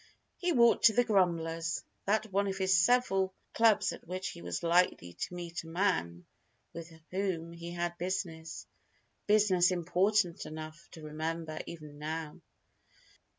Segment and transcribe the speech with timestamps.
[0.37, 4.63] He walked to the "Grumblers," that one of his several clubs at which he was
[4.63, 6.25] likely to meet a man
[6.73, 8.65] with whom he had business
[9.27, 12.41] business important enough to remember even now.